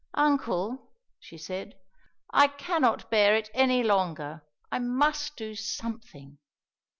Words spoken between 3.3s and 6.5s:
it any longer, I must do something."